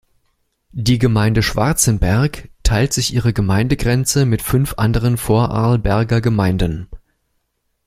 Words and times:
Die 0.73 0.97
Gemeinde 0.97 1.43
Schwarzenberg 1.43 2.49
teilt 2.63 2.91
sich 2.91 3.13
ihre 3.13 3.33
Gemeindegrenze 3.33 4.25
mit 4.25 4.41
fünf 4.41 4.73
anderen 4.79 5.15
Vorarlberger 5.15 6.21
Gemeinden. 6.21 6.87